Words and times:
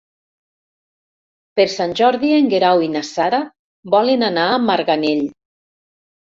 Per 1.59 1.65
Sant 1.73 1.93
Jordi 1.99 2.31
en 2.37 2.47
Guerau 2.53 2.81
i 2.85 2.89
na 2.95 3.03
Sara 3.11 3.41
volen 3.97 4.27
anar 4.31 4.49
a 4.55 4.57
Marganell. 4.65 5.23